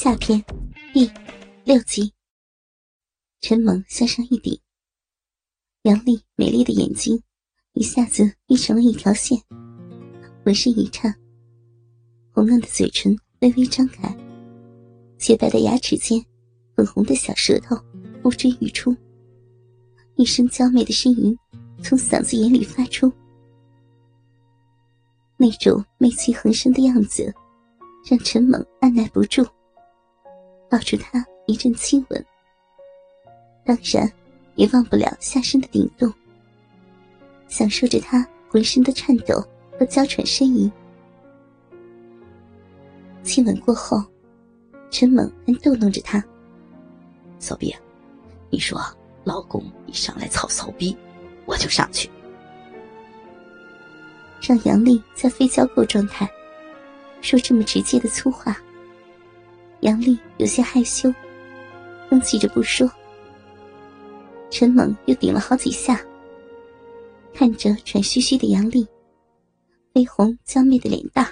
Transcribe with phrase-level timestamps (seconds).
[0.00, 0.40] 下篇
[0.94, 1.10] 第
[1.64, 2.14] 六集。
[3.40, 4.56] 陈猛向上一顶，
[5.82, 7.20] 杨丽美丽的眼睛
[7.72, 9.36] 一下子眯成了一条线，
[10.44, 11.12] 浑身一颤，
[12.30, 14.16] 红嫩的嘴唇微微张开，
[15.18, 16.24] 洁白的牙齿间，
[16.76, 17.76] 粉红的小舌头
[18.22, 18.96] 呼之欲出，
[20.14, 21.36] 一声娇媚的呻吟
[21.82, 23.12] 从嗓子眼里发出，
[25.36, 27.34] 那种媚气横生的样子，
[28.08, 29.44] 让陈猛按耐不住。
[30.70, 32.24] 抱住他一阵亲吻，
[33.64, 34.10] 当然
[34.54, 36.12] 也忘不了下身的顶动，
[37.48, 39.42] 享受着他浑身的颤抖
[39.78, 40.70] 和娇喘呻吟。
[43.22, 44.02] 亲吻过后，
[44.90, 46.22] 陈猛还逗弄着他
[47.38, 47.74] ：“骚逼，
[48.50, 48.80] 你说
[49.24, 50.96] 老公一上来操骚逼，
[51.44, 52.10] 我就上去。”
[54.40, 56.28] 让杨丽在非交媾状态
[57.20, 58.56] 说这么直接的粗话。
[59.80, 61.12] 杨丽有些害羞，
[62.08, 62.88] 哼气着不说。
[64.50, 66.00] 陈猛又顶了好几下，
[67.34, 68.86] 看着喘吁吁的杨丽，
[69.92, 71.26] 绯红娇媚的脸蛋，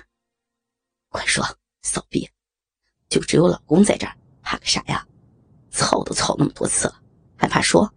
[1.09, 1.45] 快说，
[1.83, 2.29] 骚逼，
[3.09, 5.07] 就只有老公在这儿，怕个啥呀？
[5.71, 7.01] 操都操那么多次了，
[7.37, 7.91] 还怕说？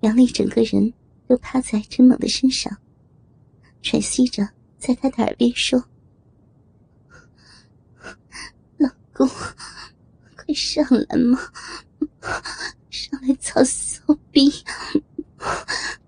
[0.00, 0.92] 杨丽整个人
[1.28, 2.74] 都趴在陈猛的身上，
[3.82, 5.82] 喘息着，在他的耳边说。
[9.14, 9.26] 公，
[10.36, 11.40] 快上来嘛！
[12.90, 14.50] 上来操骚逼，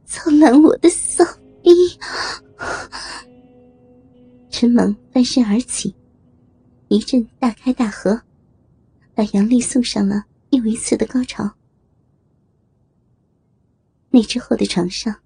[0.05, 1.25] 操烂我的骚
[1.63, 1.71] 逼！
[4.51, 5.95] 陈猛翻身而起，
[6.89, 8.23] 一阵大开大合，
[9.15, 11.53] 把杨丽送上了又一次的高潮。
[14.11, 15.21] 那之后的床上，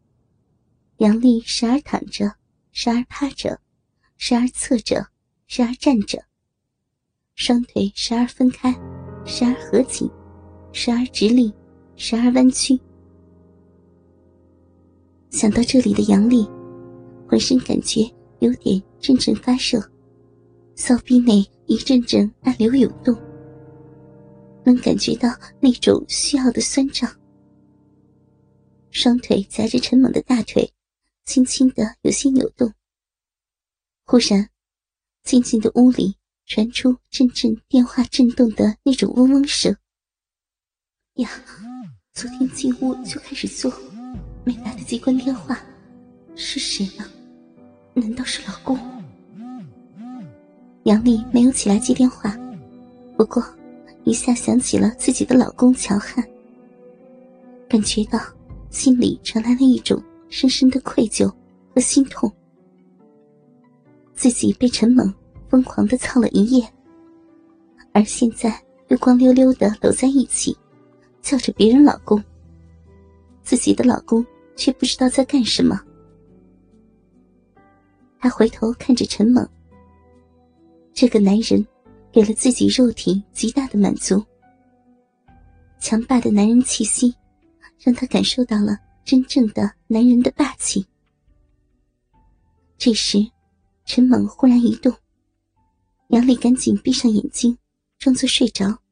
[0.99, 2.35] 杨丽时而躺着，
[2.73, 3.61] 时而趴着，
[4.17, 5.09] 时而侧着，
[5.47, 6.25] 时而站着。
[7.41, 8.71] 双腿时而分开，
[9.25, 10.07] 时而合紧，
[10.73, 11.51] 时而直立，
[11.97, 12.79] 时而弯曲。
[15.31, 16.47] 想到这里的杨丽，
[17.27, 18.03] 浑身感觉
[18.41, 19.81] 有点阵阵发热，
[20.75, 23.17] 骚逼内一阵阵暗流涌动，
[24.63, 25.31] 能感觉到
[25.61, 27.11] 那种需要的酸胀。
[28.91, 30.71] 双腿夹着陈猛的大腿，
[31.25, 32.71] 轻轻的有些扭动。
[34.05, 34.47] 忽然，
[35.23, 36.20] 静静的屋里。
[36.51, 39.73] 传出阵阵电话震动的那种嗡嗡声。
[41.15, 41.31] 呀，
[42.13, 43.73] 昨天进屋就开始做，
[44.43, 45.65] 没来得及关电话，
[46.35, 47.09] 是谁呢？
[47.95, 48.77] 难道是老公？
[50.83, 52.37] 杨丽没有起来接电话，
[53.17, 53.41] 不过
[54.03, 56.29] 一下想起了自己的老公乔汉，
[57.69, 58.19] 感觉到
[58.71, 61.33] 心里传来了一种深深的愧疚
[61.73, 62.29] 和心痛，
[64.17, 65.15] 自己被陈猛。
[65.51, 66.73] 疯狂的操了一夜，
[67.93, 70.57] 而现在又光溜溜的搂在一起，
[71.21, 72.23] 叫着别人老公。
[73.43, 74.25] 自己的老公
[74.55, 75.81] 却不知道在干什么。
[78.21, 79.45] 他回头看着陈猛，
[80.95, 81.67] 这个男人
[82.13, 84.25] 给了自己肉体极大的满足，
[85.81, 87.13] 强霸的男人气息，
[87.81, 90.87] 让他感受到了真正的男人的霸气。
[92.79, 93.19] 这时，
[93.85, 94.95] 陈猛忽然一动。
[96.11, 97.57] 杨丽赶紧闭上眼睛，
[97.97, 98.83] 装作睡着。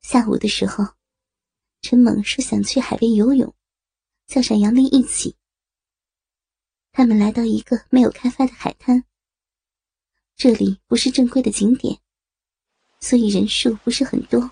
[0.00, 0.86] 下午的时候，
[1.82, 3.54] 陈猛说想去海边游泳，
[4.26, 5.36] 叫上杨丽一起。
[6.92, 9.04] 他们来到一个没有开发的海滩，
[10.34, 11.98] 这里不是正规的景点，
[13.00, 14.50] 所以人数不是很多。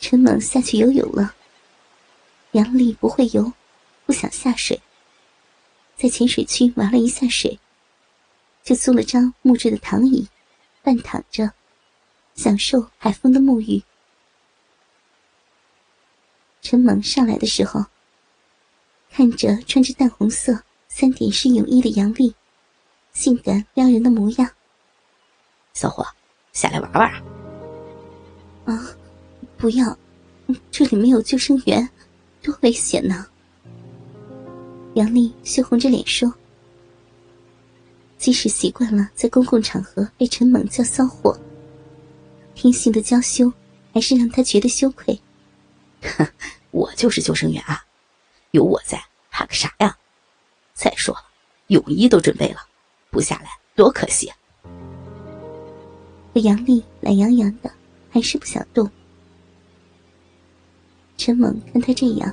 [0.00, 1.34] 陈猛下去游泳了，
[2.52, 3.50] 杨丽不会游，
[4.04, 4.78] 不想下水，
[5.96, 7.58] 在浅水区玩了一下水。
[8.62, 10.28] 就租了张木质的躺椅，
[10.82, 11.50] 半躺着，
[12.34, 13.82] 享受海风的沐浴。
[16.62, 17.86] 陈猛上来的时候，
[19.10, 22.34] 看着穿着淡红色三点式泳衣的杨丽，
[23.12, 24.50] 性感撩人的模样。
[25.72, 26.06] 小伙，
[26.52, 27.10] 下来玩玩
[28.66, 28.74] 啊！
[28.74, 28.96] 啊，
[29.56, 29.98] 不要，
[30.70, 31.88] 这里没有救生员，
[32.42, 33.26] 多危险呢！
[34.94, 36.32] 杨丽羞红着脸说。
[38.20, 41.40] 即使习惯了在公共场合被陈猛叫骚货，
[42.54, 43.50] 天性的娇羞
[43.94, 45.18] 还是让他觉得羞愧。
[46.02, 46.26] 哼，
[46.70, 47.82] 我就是救生员啊，
[48.50, 49.96] 有我在，怕个啥呀？
[50.74, 51.22] 再说了，
[51.68, 52.58] 泳衣都准备了，
[53.10, 54.30] 不下来多可惜。
[56.34, 57.72] 可杨丽懒洋洋的，
[58.10, 58.88] 还是不想动。
[61.16, 62.30] 陈猛看他这样，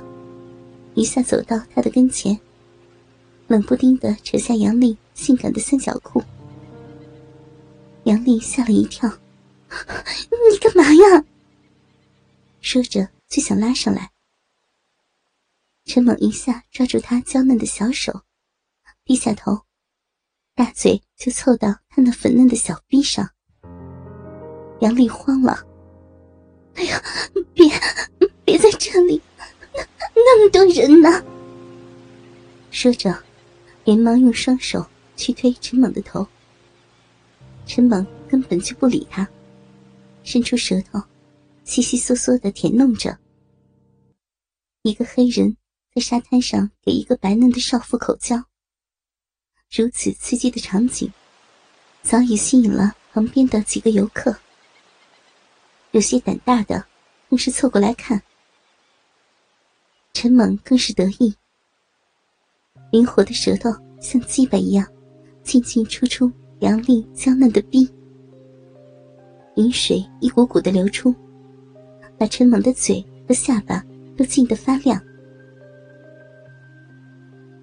[0.94, 2.38] 一下走到他的跟前，
[3.46, 6.22] 冷不丁的扯下杨丽性感的三角裤，
[8.04, 9.10] 杨丽吓了一跳
[9.68, 11.24] ：“你干嘛呀？”
[12.62, 14.12] 说着就想拉上来。
[15.86, 18.22] 陈猛一下抓住她娇嫩的小手，
[19.04, 19.62] 低下头，
[20.54, 23.28] 大嘴就凑到她那粉嫩的小臂上。
[24.80, 25.66] 杨丽慌了
[26.76, 27.02] ：“哎呀，
[27.52, 27.68] 别
[28.44, 29.20] 别在这里，
[29.74, 29.82] 那
[30.14, 31.24] 那么多人呢！”
[32.70, 33.24] 说着。
[33.84, 34.84] 连忙用双手
[35.18, 36.24] 去推陈猛的头，
[37.66, 39.28] 陈猛根本就不理他，
[40.22, 41.02] 伸出舌头，
[41.64, 43.18] 悉悉嗦嗦的舔弄着。
[44.82, 45.56] 一个黑人
[45.92, 48.36] 在沙滩上给一个白嫩的少妇口交，
[49.70, 51.12] 如此刺激的场景，
[52.02, 54.38] 早已吸引了旁边的几个游客。
[55.90, 56.86] 有些胆大的
[57.28, 58.22] 更是凑过来看，
[60.12, 61.34] 陈猛更是得意。
[62.92, 63.68] 灵活的舌头
[64.00, 64.86] 像鸡巴一样，
[65.48, 67.88] 进进出出杨丽娇嫩的逼，
[69.56, 71.14] 饮水一股股的流出，
[72.18, 73.82] 把陈猛的嘴和下巴
[74.14, 75.00] 都浸得发亮。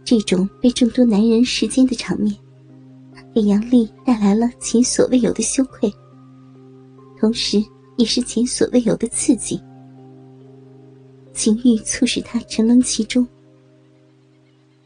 [0.03, 2.35] 这种被众多男人视奸的场面，
[3.35, 5.93] 给杨丽带来了前所未有的羞愧，
[7.19, 7.63] 同时
[7.97, 9.61] 也是前所未有的刺激，
[11.33, 13.27] 情欲促使她沉沦其中。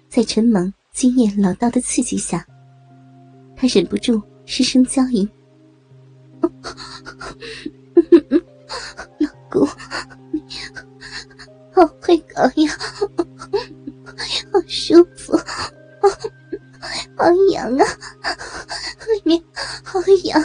[0.10, 2.46] 在陈猛经验老道的刺激下，
[3.62, 5.30] 他忍不住失声娇吟
[9.20, 9.68] ：“老公，
[10.32, 10.42] 你
[11.74, 12.74] 好会搞呀，
[14.50, 15.36] 好舒服，
[17.18, 17.86] 好痒啊，
[19.14, 19.44] 里面
[19.84, 20.42] 好痒。”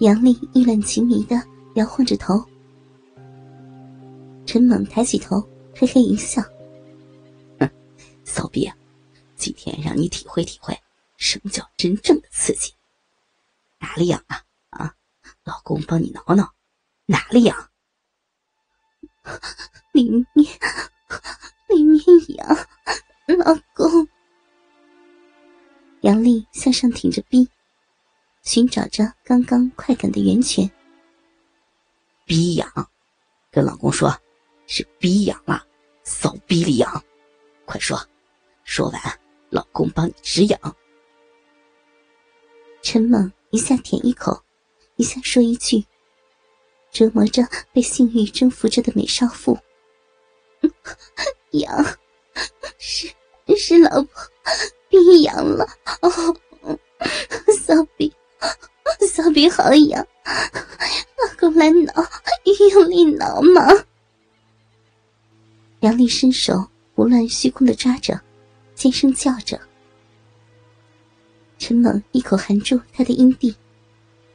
[0.00, 1.42] 杨丽意乱情迷的
[1.76, 2.44] 摇晃着头，
[4.44, 5.42] 陈猛抬起头，
[5.74, 6.42] 嘿嘿一笑。
[8.24, 8.70] 骚逼，
[9.38, 10.78] 今天让你体会体会
[11.16, 12.74] 什么叫真正的刺激。
[13.78, 14.44] 哪里痒啊？
[14.70, 14.94] 啊，
[15.44, 16.52] 老公帮你挠挠，
[17.06, 17.70] 哪里痒？
[19.92, 20.26] 里面，
[21.68, 22.00] 里面
[22.36, 22.48] 痒，
[23.38, 24.08] 老公。
[26.00, 27.48] 杨丽向上挺着逼，
[28.42, 30.68] 寻找着刚刚快感的源泉。
[32.24, 32.90] 逼痒，
[33.50, 34.14] 跟老公说，
[34.66, 35.64] 是逼痒了，
[36.02, 37.04] 骚逼里痒，
[37.64, 37.98] 快说。
[38.64, 40.76] 说完，老公帮你止痒。
[42.82, 44.42] 陈猛一下舔一口，
[44.96, 45.84] 一下说一句，
[46.90, 47.42] 折磨着
[47.72, 49.58] 被性欲征服着的美少妇。
[51.52, 51.96] 痒，
[52.78, 53.08] 是
[53.56, 54.10] 是老婆
[54.88, 55.66] 逼痒了
[56.02, 56.10] 哦，
[57.56, 58.12] 骚逼，
[59.08, 61.92] 骚逼好痒，老公来挠，
[62.72, 63.62] 用力挠嘛。
[65.80, 68.20] 杨丽伸手胡乱虚空的抓着。
[68.78, 69.60] 尖声叫着，
[71.58, 73.52] 陈猛一口含住他的阴蒂，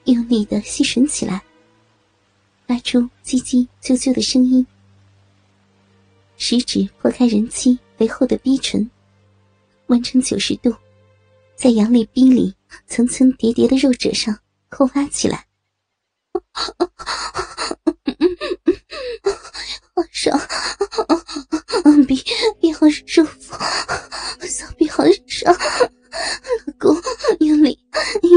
[0.04, 1.42] 用力的吸吮起来，
[2.68, 4.68] 发出叽叽啾啾的声音。
[6.36, 8.92] 食指破开人妻肥厚的逼唇，
[9.88, 10.75] 弯成九十度，
[11.56, 12.54] 在杨丽逼里
[12.86, 14.38] 层层叠叠的肉褶上
[14.68, 15.48] 扣挖起来。
[19.96, 20.38] 好爽，
[22.06, 22.22] 逼
[22.60, 23.25] 逼好舒。
[24.46, 25.56] 骚逼好爽，
[26.68, 26.96] 老公
[27.39, 27.79] 用力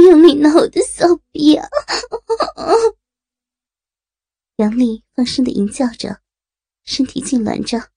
[0.04, 1.68] 用力挠我的骚逼啊！
[4.56, 6.22] 杨丽放声的吟叫着，
[6.84, 7.90] 身体痉挛着。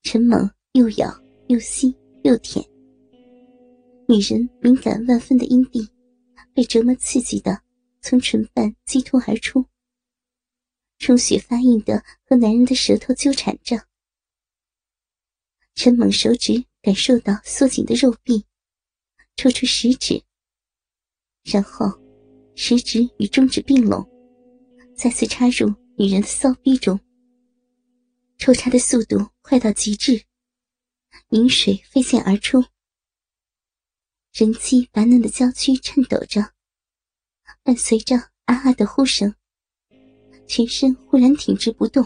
[0.00, 2.64] 陈猛又咬又吸又舔，
[4.08, 5.86] 女人敏感万分的阴蒂
[6.54, 7.60] 被折磨刺激的
[8.00, 9.66] 从唇瓣激突而出，
[10.96, 13.86] 充血发硬的和男人的舌头纠缠着。
[15.74, 18.46] 陈猛手指感受到缩紧的肉壁，
[19.36, 20.24] 抽出食指，
[21.42, 21.86] 然后
[22.54, 24.08] 食指与中指并拢，
[24.96, 27.00] 再次插入女人的骚逼中。
[28.38, 30.24] 抽插的速度快到极致，
[31.30, 32.64] 饮水飞溅而出。
[34.32, 36.52] 人妻白嫩的娇躯颤抖着，
[37.62, 39.34] 伴随着啊啊的呼声，
[40.46, 42.04] 全身忽然挺直不动。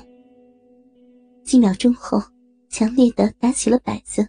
[1.45, 2.23] 几秒钟后。
[2.71, 4.29] 强烈的打起了摆子。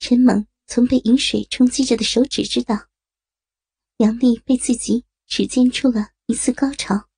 [0.00, 2.88] 陈猛从被饮水冲击着的手指知道，
[3.98, 7.08] 杨丽被自己指尖出了一次高潮。